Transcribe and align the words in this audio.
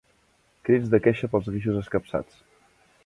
Crits 0.69 0.89
de 0.95 0.99
queixa 1.07 1.29
pels 1.35 1.51
guixos 1.57 1.79
escapçats. 1.83 2.41